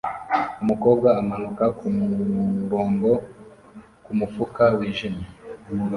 Umukobwa 0.63 1.07
amanuka 1.21 1.63
kumurongo 1.77 3.09
ku 4.03 4.11
mufuka 4.19 4.63
wijimye 4.77 5.25